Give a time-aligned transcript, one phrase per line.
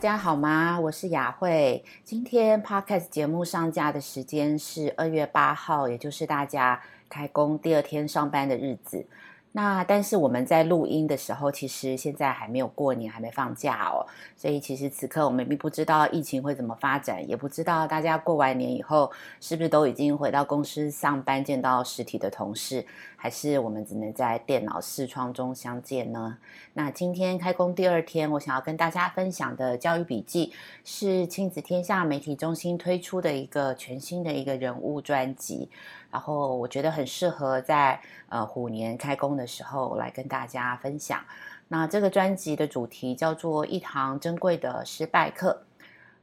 [0.00, 0.80] 家好吗？
[0.80, 1.84] 我是雅慧。
[2.04, 9.06] 今天 Podcast 节目上架的时间是二月八号，也就是大家开工第二天上班的日子。
[9.52, 22.86] 那但是我们在录音的时候，其实现在还没有过年，还没放假哦，所以其实此刻我们并不知道疫情会怎么发展，也不知道大家过完年以后是不是都已经回到公司上班，见到实体的同事，
[23.16, 26.38] 还是我们只能在电脑视窗中相见呢？
[26.74, 30.52] 那今天开工第二天，我想要跟大家分享的教育笔记
[30.84, 35.68] 是亲子天下媒体中心推出的一个全新的一个人物专辑。
[36.10, 41.22] 然后我觉得很适合在呃虎年开工的时候来跟大家分享。
[41.68, 45.62] 那这个专辑的主题叫做一堂珍贵的失败课。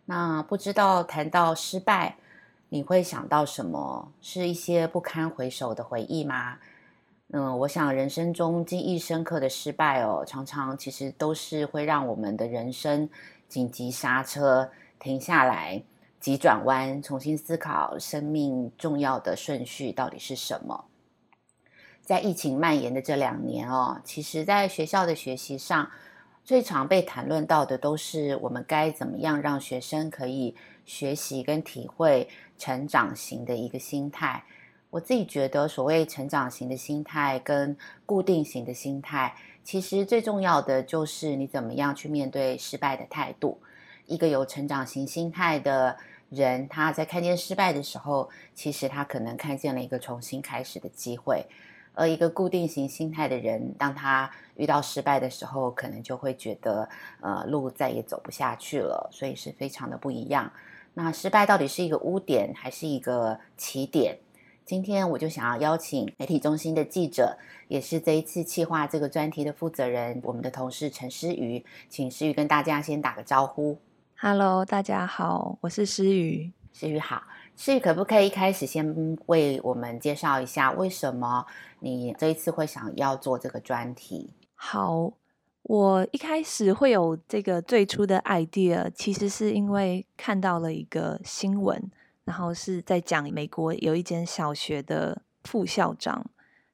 [0.05, 2.15] 那不知道谈到失败，
[2.69, 4.11] 你会想到什么？
[4.21, 6.57] 是一些不堪回首的回忆吗？
[7.31, 13.09] 嗯，我想人生中记忆深刻的失败哦，常常其实都是会让我们的人生
[13.49, 15.83] 紧急刹车，停下来。
[16.27, 20.83] 急转弯，重新思考生命重要的顺序到底是什么？
[22.03, 25.89] 在疫情蔓延的这两年哦，其实，在学校的学习上，
[26.43, 34.43] 最常被谈论到的都是我们该怎么样让学生可以学习跟体会成长型的一个心态。
[34.89, 39.33] 我自己觉得，所谓成长型的心态跟固定型的心态，
[39.63, 43.57] 其实最重要的就是你怎么样去面对失败的态度。
[44.05, 45.97] 一个有成长型心态的
[46.29, 51.45] 人，他在看见失败的时候，其实他可能看见了一个重新开始的机会；
[51.93, 56.87] 而一个固定型心态的人，当他遇到失败的时候，可能就会觉得，
[57.21, 59.09] 呃，路再也走不下去了。
[59.11, 60.51] 所以是非常的不一样。
[60.93, 64.17] 那失败到底是一个污点，还是一个起点？
[64.65, 67.37] 今天我就想要邀请媒体中心的记者，
[67.69, 73.77] 也是这一次企划这个专题的负责人，我们的同事陈诗瑜，请诗瑜跟大家先打个招呼。
[74.19, 76.51] Hello，大家好，我是诗雨。
[76.73, 77.21] 诗雨好，
[77.55, 81.45] 诗雨可不可以一开始先为我们介绍一下，为什么
[81.81, 84.33] 你这一次会想要做这个专题？
[84.55, 85.13] 好，
[85.61, 91.91] 我一开始会有这个最初的 idea，其实是因为看到了一个新闻，
[92.23, 96.25] 然后是在讲美国有一间小学的副校长，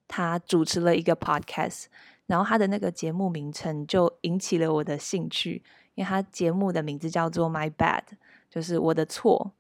[0.08, 1.88] 他主持了一个 podcast，
[2.28, 5.64] 然后他的那个节目名称就引起了我的兴趣。
[5.96, 8.02] 因为他节目的名字叫做 My Bad，
[8.50, 9.54] 就是我的错。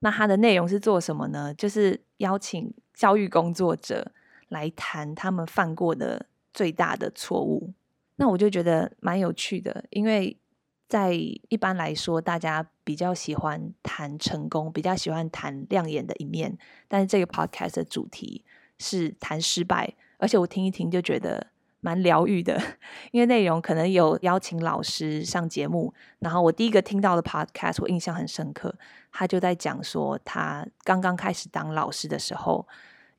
[0.00, 1.54] 那他的内容是做什么呢？
[1.54, 4.10] 就是邀请教育工作者
[4.48, 7.72] 来谈他们犯过的最大的错误。
[8.16, 10.36] 那我就觉得蛮有趣的，因为
[10.88, 16.58] 在一般来说，大家比较喜欢谈成功，比较喜欢谈亮眼的一面。
[16.88, 18.44] 但是这个 podcast 的主题
[18.78, 21.46] 是谈失败，而且我听一听就觉得。
[21.80, 22.60] 蛮疗愈的，
[23.12, 28.74] 因为内容可能有邀请老师上节目，然后我第一个听到的 podcast 我印象很深刻，
[29.12, 32.66] 他就在讲说他刚刚开始当老师的时候，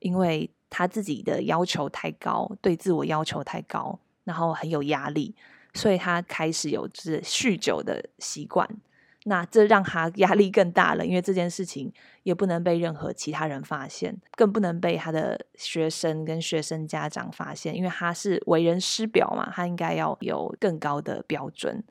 [0.00, 5.34] 因为他自己的要求太高，对自我要求太高，然后很有压力，
[5.72, 8.68] 所以他开始有就是酗酒的习惯。
[9.24, 11.92] 那这让他压力更大了，因为这件事情
[12.22, 21.84] 也不能被任何其他人发现，更不能被他的学生跟学生家长发现，因为他是为人师表嘛，他应该要有更高的标准。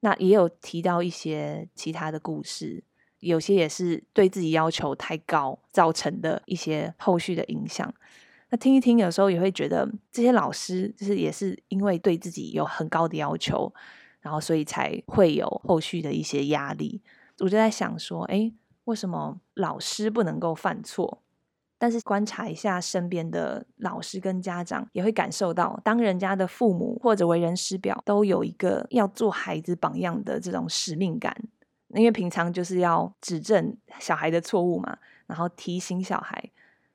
[0.00, 2.84] 那也有提到一些其他的故事，
[3.18, 7.92] 有些也是对自己要求太高造成的一些后续的影响。
[8.50, 13.72] 那听一听，有时候也会觉得这些老师就是也是因为对自己有很高的要求。
[14.20, 17.02] 然后，所以才会有后续的一些压力。
[17.38, 18.52] 我就在想说，诶，
[18.84, 21.22] 为什么老师不能够犯错？
[21.78, 31.34] 但是观察一下身边的老师跟家长，也会感受到，当人家的父母或者为人师表，都有一个要做孩子榜样的这种使命感。
[31.94, 36.50] 因为平常就是要指正小孩的错误嘛，然后提醒小孩。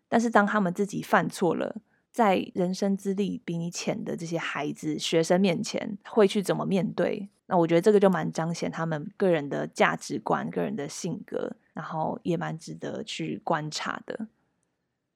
[0.08, 1.76] 但是当他们自己犯错了，
[2.16, 7.28] 在人生资历比你浅的这些孩子、学生面前，会去怎么面对？
[7.48, 14.30] 那我觉得这个就蛮彰显他们个人的价值观、个人的性格，然后也蛮值得去观察的。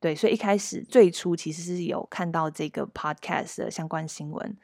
[0.02, 4.58] 对，所以一开始最初其实是有看到这个 podcast 的相关新闻，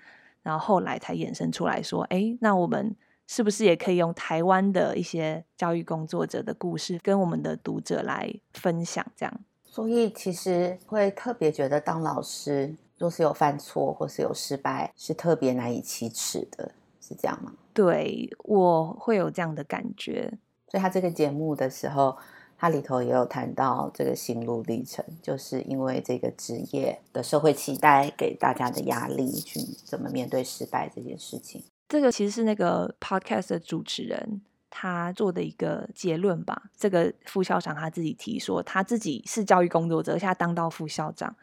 [0.43, 2.93] 然后后来才衍生出来说：哎，那我们
[3.27, 9.09] 是不是也可以用台湾的一些教育工作者的故事，跟我们的读者来分享？
[9.15, 9.39] 这样。
[9.75, 17.51] 所以其实会特别觉得当老师，若是有犯错或是有失败，是特别难以启齿的，是这样吗？
[17.73, 20.31] 对，我会有这样的感觉。
[20.69, 22.15] 所以他这个节目的时候，
[22.57, 31.61] 他里头也有谈到这个心路历程，就是因为这个职业的社会期待给大家的压力，去怎么面对失败这件事情。
[31.89, 34.41] 这个其实是那个 podcast 的主持人
[34.77, 36.63] 他做的一个结论吧。
[36.75, 41.33] 这个副校长他自己提说，他自己是教育工作者，而且他当到副校长，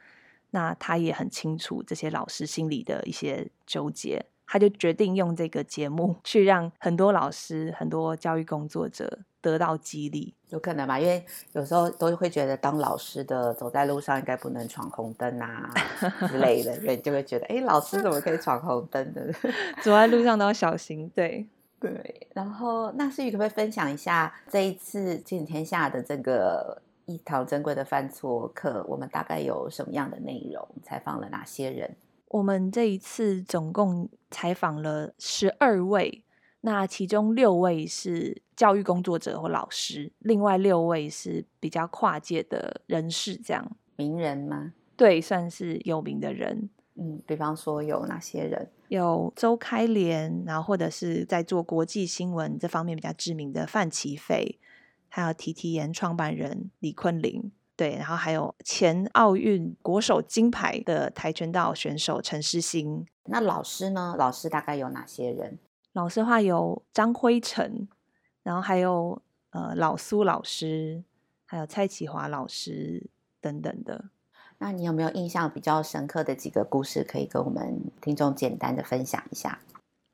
[0.50, 4.26] 那他也很清楚这些老师心里的一些纠结。
[4.44, 11.00] 他就决定用这个节目 去让很多老师、很多教育工作者得到激励，有可能吧？
[11.00, 15.72] 因为有时候都会觉得当老师的走在路上应该不能闯红灯啊
[16.28, 19.32] 之类的，人就会觉得，哎，老师怎么可以闯红灯的？
[19.82, 21.10] 走在路上都要小心。
[21.14, 21.46] 对
[21.82, 22.28] 对。
[22.32, 30.66] 然后，那思雨可不可以分享一下这一次亲子天下的这个一堂珍贵的犯错课，我们大概有什么样的内容？
[30.82, 31.96] 采访了哪些人？
[32.28, 36.24] 我们这一次总共采访了十二位，
[36.62, 43.76] 那其中六位是教育工作者或老师，另外六位是比较跨界的人士，这样。
[43.96, 44.72] 名人吗？
[44.96, 46.70] 对，算是有名的人。
[46.94, 48.70] 嗯，比方说有哪些人？
[48.88, 54.58] 有周开莲，然后或者是在做国际新闻这方面比较知名的范琪斐，
[55.08, 57.50] 还有提提研创办人李坤林。
[57.74, 63.06] 对，然后还有前奥运国手金牌的跆拳道选手陈诗欣。
[63.24, 64.14] 那老师呢？
[64.18, 65.58] 老师大概有哪些人？
[65.94, 67.88] 老师的话有张辉成，
[68.42, 71.02] 然后还有呃老苏老师，
[71.46, 73.08] 还有蔡启华老师
[73.40, 74.10] 等等的。
[74.62, 79.58] 那你有没有印象比较深刻的几个故事，可以跟我们听众简单的分享一下？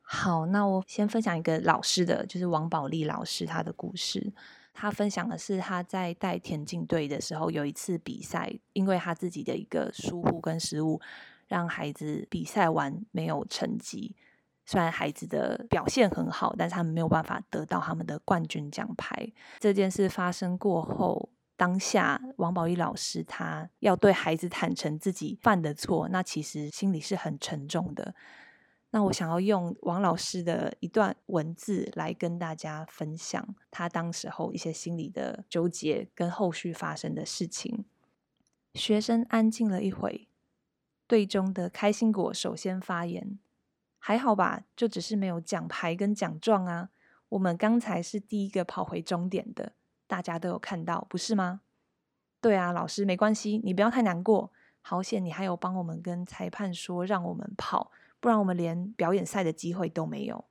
[0.01, 4.33] 好，那我先分享一个老师的，就是王宝利老师他的故事。
[4.73, 10.99] 他分享的是他在带田径队的时候，有一次比赛，因为他自己的一个疏忽跟失误，
[11.47, 14.17] 让孩子比赛完没有成绩。
[14.65, 19.31] 虽然孩子的表现很好，但是他们没有办法得到他们的冠军奖牌。
[19.59, 28.15] 这件事发生过后，当下王宝利老师他要对孩子坦诚自己犯的错，那其实心里是很沉重的。
[28.91, 37.85] 那我想要用王老师的一段文字来跟大家分享他当时候一些心理的纠结跟后续发生的事情。
[38.75, 40.29] 学生安静了一会，
[41.09, 43.41] 队中的开心果首先发言
[43.99, 46.91] ：“还好吧，就只是没有奖牌跟奖状啊。
[47.31, 49.73] 我们刚才是第一个跑回终点的，
[50.09, 51.61] 大家都有看到，不是吗
[52.43, 54.51] ？”“对啊，老师，没关系，你不要太难过。
[54.81, 60.45] 好险，你还有帮我们跟裁判说，让我们跑。”不然我们连表演赛的机会都没有。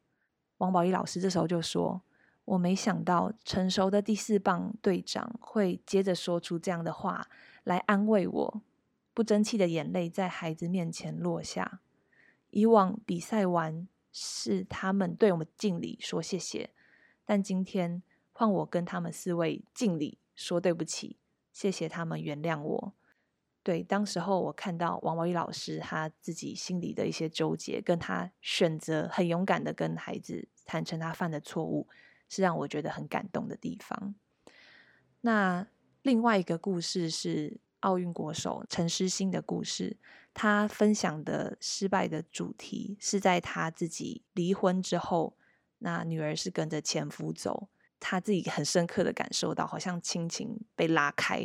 [0.60, 2.02] 王宝一老师这时候就说
[2.46, 7.28] ：“我没想到成熟的第四棒队长会接着说出这样的话
[7.66, 8.62] 来安慰我。”
[9.14, 11.82] 不争气的眼泪在孩子面前落下。
[12.52, 16.70] 以往比赛完是他们对我们敬礼说谢谢，
[17.26, 18.02] 但今天
[18.38, 21.18] 换我跟他们四位敬礼说对不起，
[21.52, 22.94] 谢谢他们原谅我。
[23.64, 31.88] 对，当时候我看到王宝玉老师他自己心里的一些纠结，跟他选择很勇敢的跟孩子坦诚他犯的错误，
[32.30, 34.14] 是让我觉得很感动的地方。
[35.22, 35.66] 那
[36.04, 39.98] 另外一个故事是奥运国手陈诗欣的故事，
[40.36, 45.36] 他分享的失败的主题是在他自己离婚之后，
[45.80, 51.40] 那女儿是跟着前夫走，他自己很深刻的感受到，好像亲情被拉开。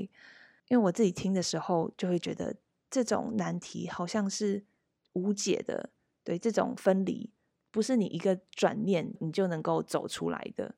[0.68, 2.56] 因为我自己听的时候，就会觉得
[2.90, 4.64] 这种难题好像是
[5.12, 5.90] 无解的。
[6.24, 7.30] 对，这种分离
[7.70, 10.74] 不是你一个转念你就能够走出来的。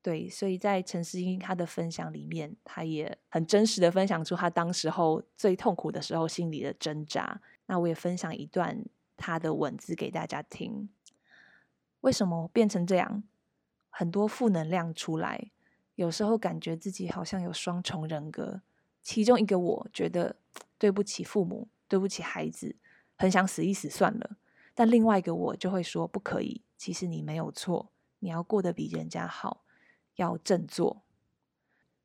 [0.00, 7.40] 对，所以在陈诗欣他的分享里面，他也很真实的分享出他当时候最痛苦的时候心里的挣扎。
[7.66, 8.84] 那我也分享一段
[9.16, 10.88] 他的文字给大家听。
[12.02, 13.24] 为什么变成这样？
[13.90, 15.50] 很多负能量出来，
[15.94, 18.62] 有时候感觉自己好像有双重人格。
[19.02, 20.36] 其中一个我觉得
[20.76, 22.76] 对不起父母，对不起孩子，
[23.16, 24.36] 很想死一死算了。
[24.74, 29.64] 但另外一个我就会说不可以，其实你没有错，你要过得比人家好，
[30.16, 31.02] 要振作。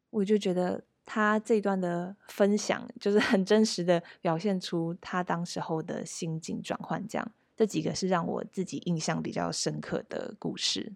[0.09, 7.05] 我就觉得他这段的分享就是很真实的表现出他当时候的心境转换。
[7.07, 10.93] 这样，这几个是让我自己印象比较深刻的故事。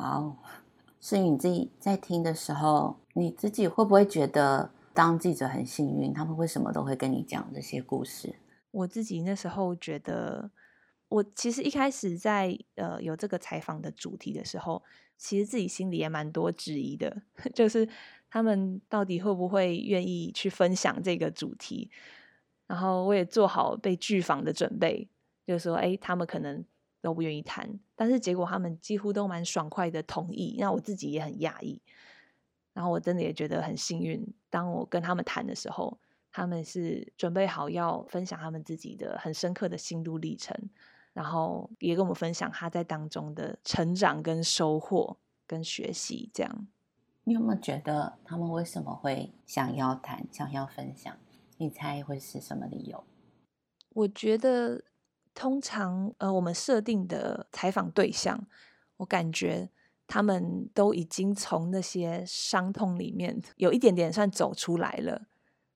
[0.00, 0.36] 好，
[1.00, 4.70] 思雨你自己在听的时候，你自己会不会觉得？
[4.94, 8.34] 当记者很幸运，他们为什么都会跟你讲这些故事？
[8.72, 10.50] 我自己那时候觉得，
[11.08, 14.82] 我其实一开始在呃有这个采访的主题的时候，
[15.16, 17.22] 其实自己心里也蛮多质疑的，
[17.54, 17.88] 就是
[18.30, 21.90] 他们到底会不会愿意去分享这个主题？
[22.68, 25.08] 然后我也做好被拒访的准备，
[25.46, 26.64] 就说，哎，他们可能
[27.00, 31.80] 都不愿意谈，但是结果他们几乎都蛮爽快的同意，那我自己也很讶异。
[32.72, 35.98] 然后我真的也觉得很幸运，当我跟他们谈的时候，
[36.30, 40.56] 他们是准备好要分享他们自己的很深刻的心路历程，
[41.12, 46.30] 然后也跟我们分享他在当中的成长跟收获跟学习。
[46.32, 46.68] 这样，
[47.24, 51.16] 你有没有觉得他们为什么会想要谈、想要分享？
[51.56, 53.02] 你猜会是什么理由？
[53.88, 54.84] 我觉得，
[55.38, 58.44] 通常呃，我们设定的采访对象，
[58.96, 59.70] 我感觉
[60.08, 65.28] 他们都已经从那些伤痛里面 有一点点算走出来了，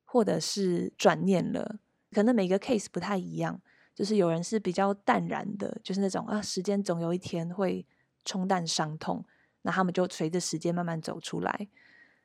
[0.04, 1.78] 或者是转念了。
[2.11, 3.62] 可能每个 case 不太一样，
[3.95, 7.87] 就是有人是比较淡然的，就是那种啊，时间总有一天会
[8.25, 9.25] 冲淡伤痛，
[9.62, 11.69] 那他们就随着时间慢慢走出来。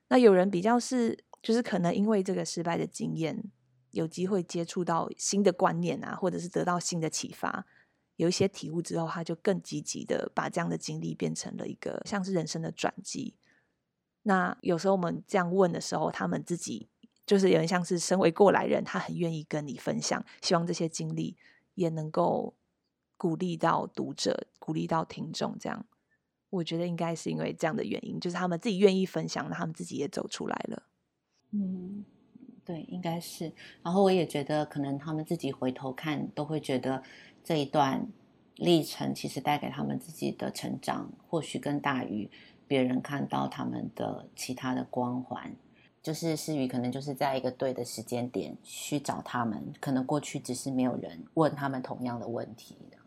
[0.08, 3.44] 那有人比较是，就是可能因为这个失败的经验。
[3.92, 7.66] 有机会接触到新的观念啊，或者是得到新的启发，
[8.16, 13.36] 有一些体悟之后，他就更积极的把这样的经历变成了一个像是人生的转机。
[14.24, 16.90] 那有时候我们这样问的时候，他们自己
[17.26, 21.38] 就是有点像是身为过来人，他很愿意跟你分享，希望这些经历
[21.76, 22.56] 也能够
[23.16, 25.58] 鼓励到读者，鼓励到听众。
[25.58, 25.86] 这样，
[26.50, 30.84] 我觉得应该是因为这样的原因，就是他们自己愿意分享，那他们自己也走出来了。
[31.52, 32.04] 嗯。
[32.68, 33.50] 对，应该是。
[33.82, 37.02] 然后我也觉得，可能他们自己回头看，都会觉得
[37.42, 38.06] 这一段
[38.58, 42.30] 历程其实带给他们自己的成长，或许更大于
[42.68, 45.56] 别人看到他们的其他的光环。
[46.04, 52.98] 就是诗雨可能就是在一个对的时间点去找他们，可能过去只是没有人问他们同样的问题的。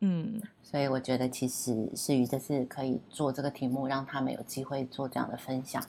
[0.00, 5.82] 嗯，所以我觉得其实诗雨这次可以做这个题目，让他们有机会做这样的分享，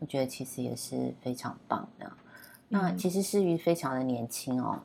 [0.00, 2.12] 我觉得其实也是非常棒的。
[2.68, 4.82] 那其实诗瑜非常的年轻哦，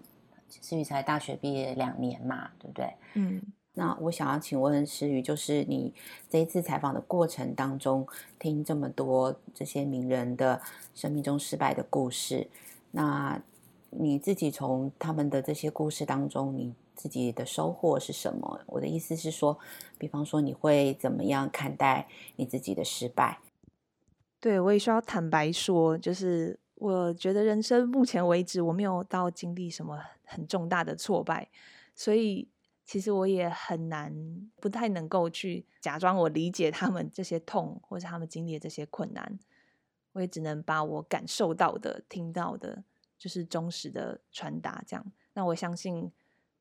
[0.62, 2.94] 诗瑜才大学毕业两年嘛，对不对？
[3.16, 3.42] 嗯。
[3.76, 5.92] 那我想要请问诗瑜，就是你
[6.30, 10.62] 这一次采访的过程当中，听这么多这些名人的
[10.94, 12.48] 生命中失败的故事，
[12.92, 13.42] 那
[13.90, 18.62] 你自己从他们的这些故事当中，你自己的收获是什么？
[18.68, 19.58] 我的意思是说，
[19.98, 23.40] 比方说你会怎么样看待你自己的失败？
[24.40, 26.60] 对，我也需要坦白说，就是。
[26.76, 31.50] 我觉得人生目前为止，我没有到经历什么很重大的挫败，
[31.96, 32.50] 所以
[32.84, 34.14] 其实我也很难，
[34.60, 39.40] 不太能够去假装我理解他们这些痛，或者他们经历的这些困难。
[40.14, 42.84] 我也只能把我感受到的、听到的，
[43.18, 44.84] 就是忠实的传达。
[44.86, 46.12] 这样，那我相信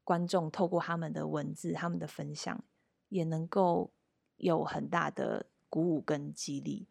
[0.04, 2.64] 观众透过他们的文字、他们的分享，
[3.08, 3.90] 也能够
[4.36, 6.86] 有很大的鼓舞跟激励。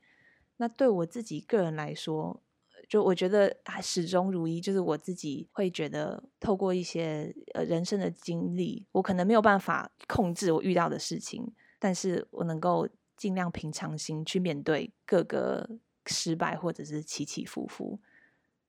[0.57, 2.43] 那对我自己个人来说，
[2.91, 15.69] 就我觉得还始终如一，就是我自己会觉得，透过一些呃人生的经历，我可能没有办法控制我遇到的事情，但是我能够尽量平常心去面对各个
[16.07, 17.97] 失败或者是起起伏伏。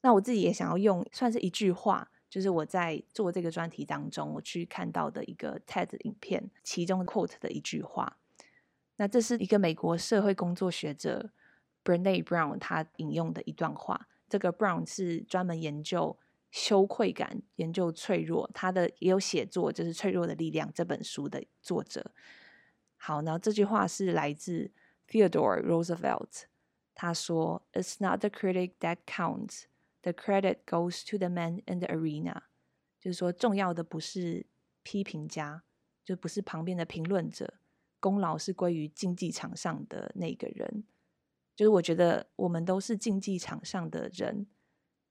[0.03, 8.19] 那我自己也想要用算是一句话，就是我在做这个专题当中，我去看到的一个 TED 影片，其中 quote 的一句话。
[8.99, 11.33] 那这是一个美国社会工作学者
[11.83, 14.07] Brené Brown 他引用的一段话。
[14.33, 16.19] 这个 Brown 是专门研究
[16.51, 22.13] 羞愧感、研究脆弱，他的也有写作，就是《脆弱的力量》这本书的作者。
[22.97, 24.71] 好，然后这句话是来自
[25.07, 26.45] Theodore Roosevelt，
[26.95, 29.65] 他说：“It's not the critic that counts,
[30.01, 32.45] the credit goes to the man in the arena。”
[32.99, 34.47] 就是说，重要的不是
[34.83, 35.63] 批评家，
[36.03, 37.53] 就不是旁边的评论者，
[38.01, 40.85] 功劳是归于竞技场上的那个人。
[41.63, 44.49] 就是我觉得我们都是竞技场上的人，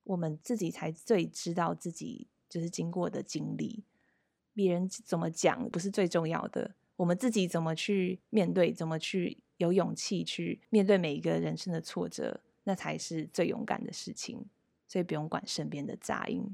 [0.04, 3.86] 我们自己才最知道自己就是经过的经历。
[4.54, 14.46] 别人怎么讲不是最重要的，我们自己怎么去面对，怎么去有勇气去面对每一个人生的挫折，那才是最勇敢的事情。
[14.90, 16.54] 所以不用管身边的杂音。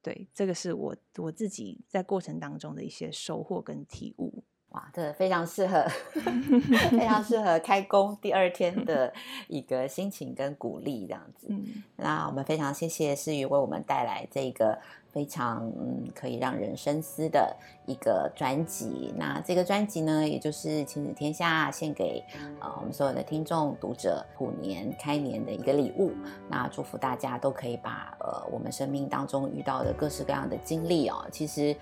[0.00, 4.44] 对，这个是我我自己在过程当中的一些收获跟体悟。
[4.78, 5.84] 哇，这非常适合，
[6.90, 9.12] 非常适合开工第二天的
[9.48, 11.48] 一个心情跟鼓励这样子。
[11.50, 14.78] 嗯，那我们非常谢谢诗雨为我们带来这个
[15.12, 17.56] 非常嗯可以让人深思的
[17.86, 19.12] 一个专辑。
[19.16, 22.22] 那这个专辑呢，也就是亲子天下献给
[22.60, 26.12] 呃我们所有的听众读者虎年开年的一个礼物。
[26.48, 31.74] 那祝福大家都可以把呃我们生命当中遇到的各式各样的经历哦，其实。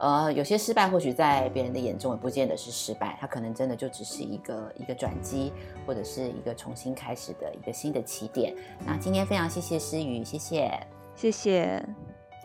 [0.00, 5.52] 呃，有些失败或许在别人的眼中也不见得是失败，它可能真的就只是一个一个转机，
[5.86, 8.56] 或者是一个重新开始的一个新的起点。
[8.86, 11.84] 那今天非常谢谢诗雨，谢谢，谢谢。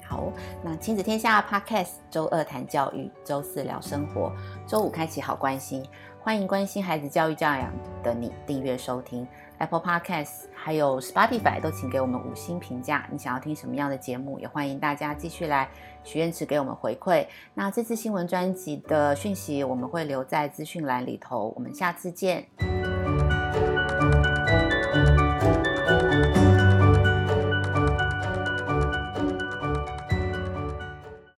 [0.03, 0.31] 好，
[0.61, 4.31] 那亲子天下 Podcast 周二谈教育，周四聊生活，
[4.67, 5.83] 周五开启好关心，
[6.19, 9.25] 欢迎关心孩子教育教养的你订阅收听。
[9.57, 13.07] Apple Podcast 还有 Spotify 都请给我们五星评价。
[13.11, 15.67] 你想要听什么样的节目，也欢迎大家继续来
[16.03, 17.25] 许愿池给我们回馈。
[17.53, 22.84] 那这次新闻专辑的讯息我们会留在资讯栏里头，我们下次见。